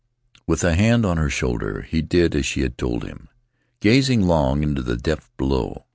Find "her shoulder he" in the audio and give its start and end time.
1.17-2.01